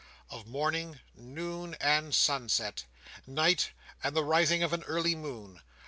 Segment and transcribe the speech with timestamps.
[0.31, 2.85] Of morning, noon, and sunset;
[3.27, 3.69] night,
[4.03, 5.61] and the rising of an early moon.